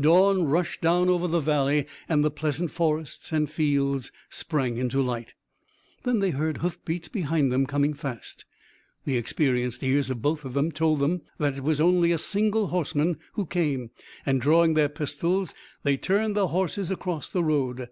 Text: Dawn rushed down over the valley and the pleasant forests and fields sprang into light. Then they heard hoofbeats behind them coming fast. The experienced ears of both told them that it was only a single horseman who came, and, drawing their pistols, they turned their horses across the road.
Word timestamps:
Dawn 0.00 0.44
rushed 0.44 0.80
down 0.80 1.08
over 1.08 1.26
the 1.26 1.40
valley 1.40 1.86
and 2.08 2.22
the 2.24 2.30
pleasant 2.30 2.70
forests 2.70 3.32
and 3.32 3.50
fields 3.50 4.12
sprang 4.30 4.76
into 4.76 5.02
light. 5.02 5.34
Then 6.04 6.20
they 6.20 6.30
heard 6.30 6.58
hoofbeats 6.58 7.08
behind 7.08 7.50
them 7.50 7.66
coming 7.66 7.92
fast. 7.92 8.44
The 9.06 9.16
experienced 9.16 9.82
ears 9.82 10.08
of 10.08 10.22
both 10.22 10.46
told 10.74 11.00
them 11.00 11.22
that 11.38 11.56
it 11.56 11.64
was 11.64 11.80
only 11.80 12.12
a 12.12 12.18
single 12.18 12.68
horseman 12.68 13.18
who 13.32 13.44
came, 13.44 13.90
and, 14.24 14.40
drawing 14.40 14.74
their 14.74 14.88
pistols, 14.88 15.52
they 15.82 15.96
turned 15.96 16.36
their 16.36 16.46
horses 16.46 16.92
across 16.92 17.28
the 17.28 17.42
road. 17.42 17.88